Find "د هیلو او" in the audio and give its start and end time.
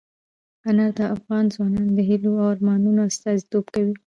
1.97-2.47